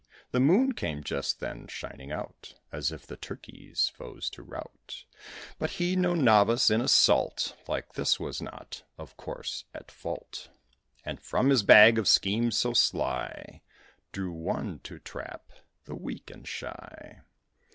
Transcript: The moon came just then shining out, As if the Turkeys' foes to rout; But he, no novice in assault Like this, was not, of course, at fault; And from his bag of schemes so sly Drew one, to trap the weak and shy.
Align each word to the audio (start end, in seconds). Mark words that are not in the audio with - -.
The 0.31 0.39
moon 0.39 0.71
came 0.73 1.03
just 1.03 1.39
then 1.41 1.67
shining 1.67 2.11
out, 2.11 2.55
As 2.71 2.91
if 2.91 3.05
the 3.05 3.15
Turkeys' 3.17 3.89
foes 3.89 4.31
to 4.31 4.41
rout; 4.41 5.05
But 5.59 5.69
he, 5.77 5.95
no 5.95 6.15
novice 6.15 6.71
in 6.71 6.81
assault 6.81 7.55
Like 7.67 7.93
this, 7.93 8.19
was 8.19 8.41
not, 8.41 8.81
of 8.97 9.15
course, 9.15 9.65
at 9.75 9.91
fault; 9.91 10.49
And 11.05 11.21
from 11.21 11.51
his 11.51 11.61
bag 11.61 11.99
of 11.99 12.07
schemes 12.07 12.57
so 12.57 12.73
sly 12.73 13.61
Drew 14.11 14.31
one, 14.31 14.79
to 14.85 14.97
trap 14.97 15.51
the 15.85 15.93
weak 15.93 16.31
and 16.31 16.47
shy. 16.47 17.21